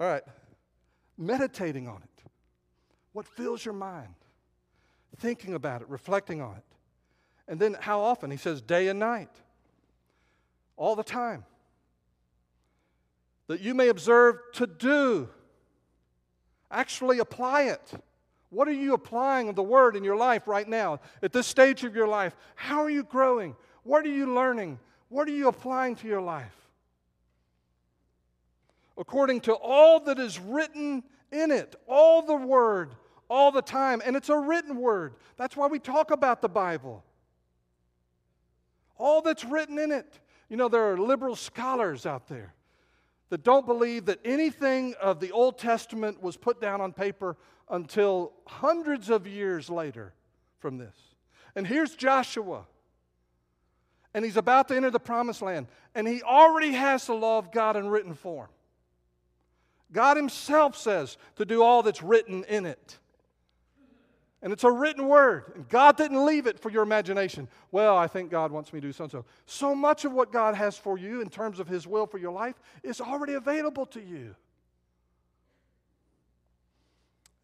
[0.00, 0.24] All right.
[1.16, 2.24] Meditating on it.
[3.12, 4.16] What fills your mind?
[5.18, 6.64] Thinking about it, reflecting on it.
[7.46, 8.32] And then how often?
[8.32, 9.30] He says day and night.
[10.76, 11.44] All the time.
[13.52, 15.28] That you may observe to do.
[16.70, 17.92] Actually apply it.
[18.48, 21.00] What are you applying of the word in your life right now?
[21.22, 23.54] At this stage of your life, how are you growing?
[23.82, 24.78] What are you learning?
[25.10, 26.56] What are you applying to your life?
[28.96, 32.94] According to all that is written in it, all the word,
[33.28, 34.00] all the time.
[34.02, 35.12] And it's a written word.
[35.36, 37.04] That's why we talk about the Bible.
[38.96, 40.20] All that's written in it.
[40.48, 42.54] You know, there are liberal scholars out there
[43.32, 47.38] that don't believe that anything of the Old Testament was put down on paper
[47.70, 50.12] until hundreds of years later
[50.58, 50.94] from this.
[51.56, 52.66] And here's Joshua.
[54.12, 55.68] And he's about to enter the promised land.
[55.94, 58.50] And he already has the law of God in written form.
[59.92, 62.98] God himself says to do all that's written in it.
[64.42, 65.52] And it's a written word.
[65.54, 67.46] And God didn't leave it for your imagination.
[67.70, 69.24] Well, I think God wants me to do so and so.
[69.46, 72.32] So much of what God has for you in terms of his will for your
[72.32, 74.34] life is already available to you.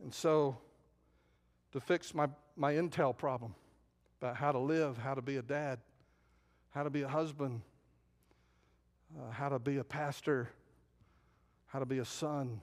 [0.02, 0.58] And so,
[1.72, 3.54] to fix my, my intel problem
[4.20, 5.78] about how to live, how to be a dad,
[6.70, 7.60] how to be a husband,
[9.16, 10.48] uh, how to be a pastor,
[11.66, 12.60] how to be a son,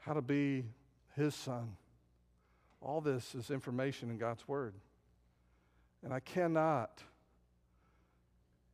[0.00, 0.64] how to be
[1.16, 1.76] his son.
[2.80, 4.74] All this is information in God's Word.
[6.04, 7.02] And I cannot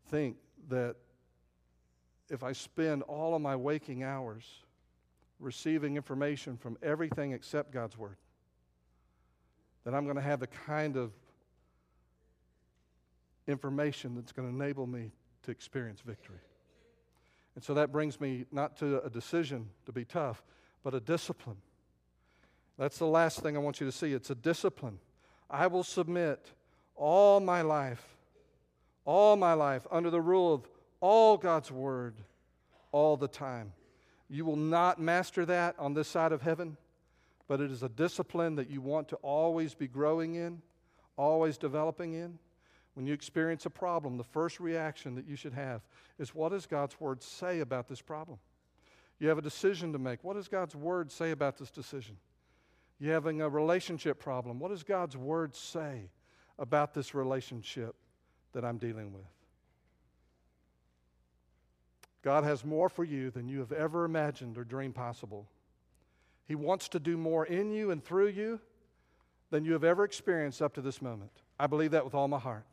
[0.08, 0.36] think
[0.68, 0.96] that
[2.28, 4.44] if I spend all of my waking hours
[5.40, 8.16] receiving information from everything except God's Word,
[9.84, 11.12] that I'm going to have the kind of
[13.46, 16.38] information that's going to enable me to experience victory.
[17.54, 20.42] And so that brings me not to a decision to be tough,
[20.82, 21.56] but a discipline.
[22.78, 24.12] That's the last thing I want you to see.
[24.12, 24.98] It's a discipline.
[25.48, 26.50] I will submit
[26.96, 28.04] all my life,
[29.04, 30.68] all my life, under the rule of
[31.00, 32.14] all God's Word
[32.92, 33.72] all the time.
[34.28, 36.76] You will not master that on this side of heaven,
[37.46, 40.62] but it is a discipline that you want to always be growing in,
[41.16, 42.38] always developing in.
[42.94, 45.82] When you experience a problem, the first reaction that you should have
[46.18, 48.38] is what does God's Word say about this problem?
[49.18, 50.24] You have a decision to make.
[50.24, 52.16] What does God's Word say about this decision?
[52.98, 54.58] You're having a relationship problem.
[54.58, 56.10] What does God's Word say
[56.58, 57.94] about this relationship
[58.52, 59.24] that I'm dealing with?
[62.22, 65.46] God has more for you than you have ever imagined or dreamed possible.
[66.46, 68.60] He wants to do more in you and through you
[69.50, 71.30] than you have ever experienced up to this moment.
[71.58, 72.66] I believe that with all my heart.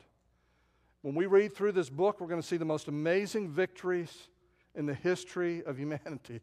[1.02, 4.28] When we read through this book, we're going to see the most amazing victories
[4.74, 6.40] in the history of humanity.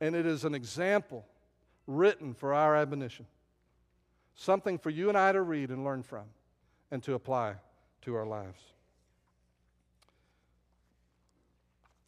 [0.00, 1.26] And it is an example
[1.90, 3.26] written for our admonition.
[4.34, 6.24] Something for you and I to read and learn from
[6.90, 7.54] and to apply
[8.02, 8.60] to our lives.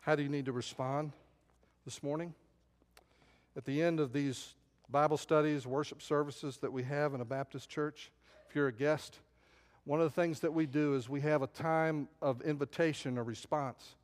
[0.01, 1.13] How do you need to respond
[1.85, 2.35] this morning?
[3.57, 4.55] At the end of these
[4.89, 8.11] Bible studies, worship services that we have in a Baptist church,
[8.49, 9.19] if you're a guest,
[9.85, 13.25] one of the things that we do is we have a time of invitation or
[13.25, 13.97] response.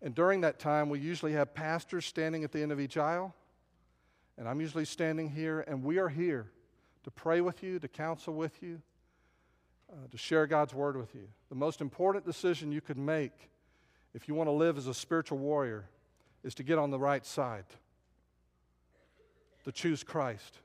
[0.00, 3.34] And during that time, we usually have pastors standing at the end of each aisle.
[4.38, 6.50] And I'm usually standing here, and we are here
[7.04, 8.80] to pray with you, to counsel with you,
[9.92, 11.28] uh, to share God's word with you.
[11.48, 13.50] The most important decision you could make
[14.14, 15.86] if you want to live as a spiritual warrior
[16.42, 17.64] is to get on the right side,
[19.64, 20.58] to choose Christ.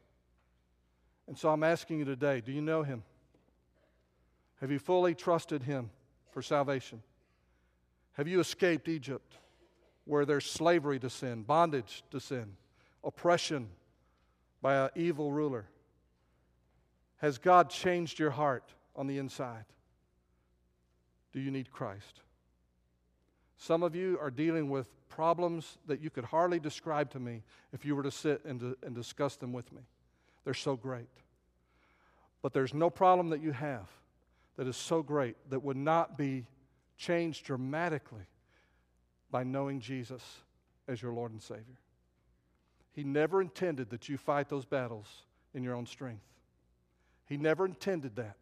[1.27, 3.03] And so I'm asking you today do you know him?
[4.61, 5.89] Have you fully trusted him
[6.31, 7.01] for salvation?
[8.13, 9.37] Have you escaped Egypt,
[10.05, 12.55] where there's slavery to sin, bondage to sin,
[13.03, 13.69] oppression
[14.61, 15.65] by an evil ruler?
[17.17, 18.63] Has God changed your heart
[18.95, 19.65] on the inside?
[21.33, 22.21] Do you need Christ?
[23.57, 27.43] Some of you are dealing with problems that you could hardly describe to me
[27.73, 29.81] if you were to sit and, and discuss them with me.
[30.43, 31.09] They're so great.
[32.41, 33.87] But there's no problem that you have
[34.57, 36.45] that is so great that would not be
[36.97, 38.27] changed dramatically
[39.31, 40.23] by knowing Jesus
[40.87, 41.79] as your Lord and Savior.
[42.97, 45.05] He never intended that you fight those battles
[45.53, 46.25] in your own strength.
[47.27, 48.37] He never intended that.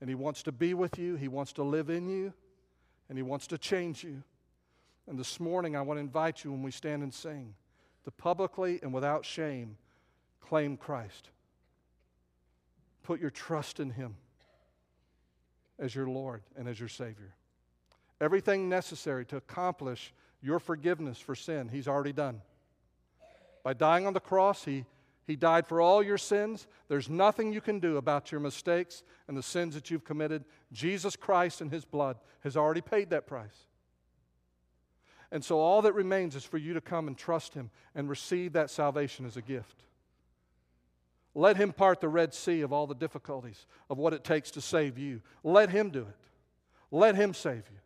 [0.00, 2.32] And He wants to be with you, He wants to live in you,
[3.08, 4.22] and He wants to change you.
[5.08, 7.52] And this morning, I want to invite you when we stand and sing
[8.04, 9.76] to publicly and without shame
[10.40, 11.30] claim Christ.
[13.02, 14.14] Put your trust in Him
[15.80, 17.34] as your Lord and as your Savior.
[18.20, 22.40] Everything necessary to accomplish your forgiveness for sin, He's already done.
[23.64, 24.84] By dying on the cross, He,
[25.26, 26.68] he died for all your sins.
[26.86, 30.44] There's nothing you can do about your mistakes and the sins that you've committed.
[30.70, 33.66] Jesus Christ and His blood has already paid that price.
[35.32, 38.52] And so all that remains is for you to come and trust Him and receive
[38.52, 39.82] that salvation as a gift.
[41.34, 44.60] Let Him part the Red Sea of all the difficulties of what it takes to
[44.60, 45.22] save you.
[45.42, 46.28] Let Him do it.
[46.90, 47.78] Let Him save you.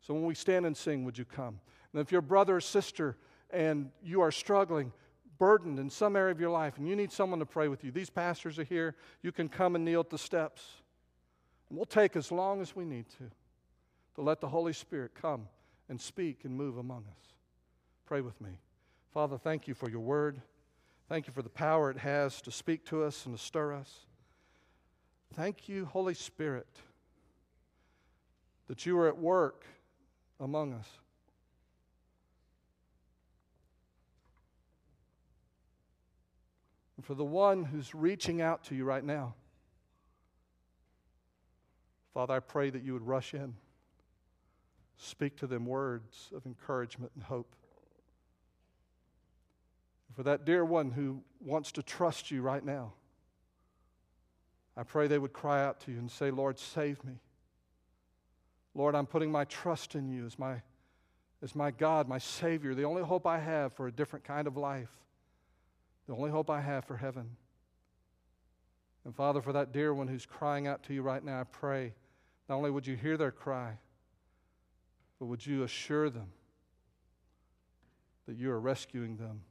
[0.00, 1.58] So when we stand and sing, would you come?
[1.92, 3.16] And if you're brother or sister
[3.50, 4.92] and you are struggling,
[5.38, 7.90] burdened in some area of your life, and you need someone to pray with you,
[7.90, 8.94] these pastors are here.
[9.22, 10.62] You can come and kneel at the steps.
[11.68, 13.30] And we'll take as long as we need to
[14.16, 15.46] to let the Holy Spirit come
[15.88, 17.34] and speak and move among us.
[18.06, 18.50] Pray with me.
[19.12, 20.40] Father, thank you for your word.
[21.08, 24.06] Thank you for the power it has to speak to us and to stir us.
[25.34, 26.66] Thank you, Holy Spirit,
[28.68, 29.66] that you are at work
[30.40, 30.88] among us.
[36.96, 39.34] And for the one who's reaching out to you right now,
[42.14, 43.54] Father, I pray that you would rush in,
[44.96, 47.54] speak to them words of encouragement and hope.
[50.14, 52.94] For that dear one who wants to trust you right now,
[54.78, 57.14] I pray they would cry out to you and say, Lord, save me.
[58.74, 60.62] Lord, I'm putting my trust in you as my,
[61.42, 64.56] as my God, my Savior, the only hope I have for a different kind of
[64.56, 64.90] life,
[66.06, 67.36] the only hope I have for heaven.
[69.04, 71.94] And Father, for that dear one who's crying out to you right now, I pray
[72.48, 73.78] not only would you hear their cry,
[75.18, 76.28] but would you assure them
[78.26, 79.42] that you are rescuing them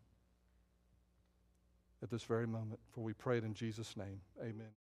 [2.03, 2.79] at this very moment.
[2.93, 4.21] For we pray it in Jesus' name.
[4.39, 4.84] Amen.